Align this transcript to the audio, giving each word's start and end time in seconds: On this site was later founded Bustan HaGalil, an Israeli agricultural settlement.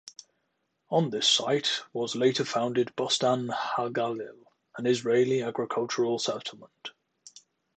On 0.89 1.11
this 1.11 1.29
site 1.29 1.81
was 1.93 2.15
later 2.15 2.43
founded 2.43 2.91
Bustan 2.97 3.49
HaGalil, 3.53 4.45
an 4.75 4.87
Israeli 4.87 5.43
agricultural 5.43 6.17
settlement. 6.17 6.93